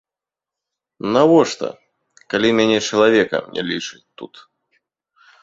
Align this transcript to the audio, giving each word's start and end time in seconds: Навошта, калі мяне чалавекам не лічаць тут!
Навошта, 1.15 1.69
калі 2.35 2.47
мяне 2.61 2.77
чалавекам 2.87 3.43
не 3.59 3.63
лічаць 3.69 4.03
тут! 4.23 4.33